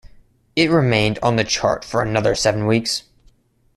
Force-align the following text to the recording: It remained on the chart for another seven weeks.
It 0.55 0.71
remained 0.71 1.19
on 1.21 1.35
the 1.35 1.43
chart 1.43 1.85
for 1.85 2.01
another 2.01 2.33
seven 2.33 2.65
weeks. 2.65 3.03